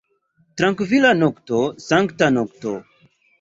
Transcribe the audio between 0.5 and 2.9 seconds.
Trankvila nokto, sankta nokto!